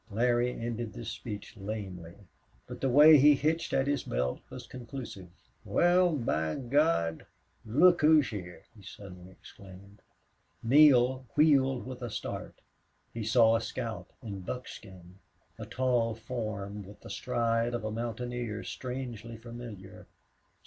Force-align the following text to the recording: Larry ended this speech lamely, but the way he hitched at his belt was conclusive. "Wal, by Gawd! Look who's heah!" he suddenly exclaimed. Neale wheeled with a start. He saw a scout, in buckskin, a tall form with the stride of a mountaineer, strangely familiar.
Larry 0.09 0.51
ended 0.59 0.93
this 0.93 1.11
speech 1.11 1.55
lamely, 1.55 2.15
but 2.65 2.81
the 2.81 2.89
way 2.89 3.19
he 3.19 3.35
hitched 3.35 3.71
at 3.71 3.85
his 3.85 4.01
belt 4.01 4.39
was 4.49 4.65
conclusive. 4.65 5.27
"Wal, 5.63 6.13
by 6.13 6.55
Gawd! 6.55 7.27
Look 7.67 8.01
who's 8.01 8.29
heah!" 8.31 8.61
he 8.75 8.81
suddenly 8.81 9.29
exclaimed. 9.31 10.01
Neale 10.63 11.27
wheeled 11.35 11.85
with 11.85 12.01
a 12.01 12.09
start. 12.09 12.55
He 13.13 13.23
saw 13.23 13.55
a 13.55 13.61
scout, 13.61 14.07
in 14.23 14.39
buckskin, 14.41 15.19
a 15.59 15.67
tall 15.67 16.15
form 16.15 16.81
with 16.83 17.01
the 17.01 17.11
stride 17.11 17.75
of 17.75 17.83
a 17.83 17.91
mountaineer, 17.91 18.63
strangely 18.63 19.37
familiar. 19.37 20.07